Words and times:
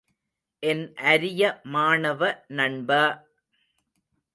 என் 0.63 0.81
அரிய 1.03 1.43
மாணவ 1.65 2.21
நண்ப! 2.49 2.89